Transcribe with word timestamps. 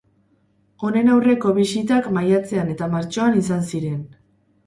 Honen 0.87 1.11
aurreko 1.15 1.51
bisitak 1.57 2.09
maiatzean 2.17 2.71
eta 2.75 2.89
martxoan 2.95 3.39
izan 3.43 3.65
ziren. 3.73 4.01